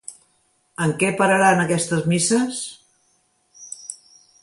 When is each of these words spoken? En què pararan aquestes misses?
En 0.85 0.93
què 1.03 1.09
pararan 1.19 1.63
aquestes 1.65 2.09
misses? 2.15 2.65